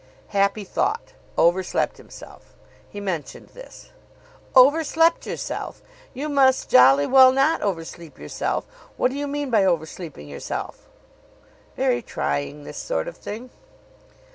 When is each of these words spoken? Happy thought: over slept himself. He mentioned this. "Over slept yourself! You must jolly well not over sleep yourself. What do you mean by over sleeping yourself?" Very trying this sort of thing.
Happy 0.29 0.63
thought: 0.63 1.13
over 1.37 1.61
slept 1.61 1.97
himself. 1.97 2.55
He 2.89 2.99
mentioned 2.99 3.49
this. 3.49 3.91
"Over 4.55 4.83
slept 4.83 5.27
yourself! 5.27 5.83
You 6.15 6.27
must 6.27 6.71
jolly 6.71 7.05
well 7.05 7.31
not 7.31 7.61
over 7.61 7.85
sleep 7.85 8.17
yourself. 8.17 8.65
What 8.97 9.11
do 9.11 9.15
you 9.15 9.27
mean 9.27 9.51
by 9.51 9.63
over 9.63 9.85
sleeping 9.85 10.27
yourself?" 10.27 10.87
Very 11.75 12.01
trying 12.01 12.63
this 12.63 12.77
sort 12.79 13.07
of 13.07 13.15
thing. 13.15 13.51